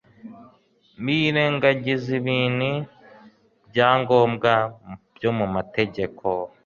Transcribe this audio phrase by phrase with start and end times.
[1.03, 2.73] Birengagizaga ibinhi
[3.69, 4.51] byangombwa
[5.15, 6.25] byo mu mategeko,